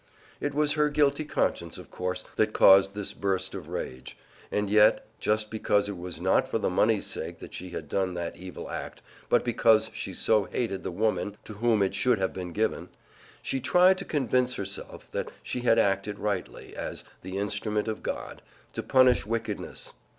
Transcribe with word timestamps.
It 0.39 0.55
was 0.55 0.73
her 0.73 0.89
guilty 0.89 1.23
conscience, 1.25 1.77
of 1.77 1.91
course, 1.91 2.23
that 2.35 2.53
caused 2.53 2.95
this 2.95 3.13
burst 3.13 3.53
of 3.53 3.67
rage. 3.67 4.17
And 4.51 4.67
yet, 4.67 5.05
just 5.19 5.51
because 5.51 5.87
it 5.87 5.95
was 5.95 6.19
not 6.19 6.49
for 6.49 6.57
the 6.57 6.71
money's 6.71 7.05
sake 7.05 7.37
that 7.37 7.53
she 7.53 7.69
had 7.69 7.87
done 7.87 8.15
that 8.15 8.35
evil 8.35 8.71
act, 8.71 9.03
but 9.29 9.45
because 9.45 9.91
she 9.93 10.15
so 10.15 10.45
hated 10.45 10.81
the 10.83 10.89
woman 10.89 11.37
to 11.45 11.53
whom 11.53 11.83
it 11.83 11.93
should 11.93 12.17
have 12.17 12.33
been 12.33 12.51
given, 12.51 12.89
she 13.43 13.59
tried 13.59 13.99
to 13.99 14.03
convince 14.05 14.55
herself 14.55 15.07
that 15.11 15.29
she 15.43 15.59
had 15.59 15.77
acted 15.77 16.17
rightly, 16.17 16.75
as 16.75 17.03
the 17.21 17.37
instrument 17.37 17.87
of 17.87 18.01
God, 18.01 18.41
to 18.73 18.81
punish 18.81 19.27
wickedness. 19.27 19.93